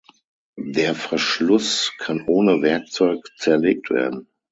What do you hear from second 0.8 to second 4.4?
Verschluss kann ohne Werkzeug zerlegt werden.